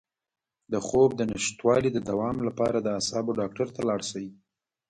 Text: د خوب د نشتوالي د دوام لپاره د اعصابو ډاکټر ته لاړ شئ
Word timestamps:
د 0.71 0.73
خوب 0.87 1.09
د 1.15 1.21
نشتوالي 1.31 1.89
د 1.93 1.99
دوام 2.09 2.37
لپاره 2.47 2.77
د 2.81 2.87
اعصابو 2.97 3.37
ډاکټر 3.39 3.67
ته 3.75 3.81
لاړ 3.89 4.01
شئ 4.09 4.27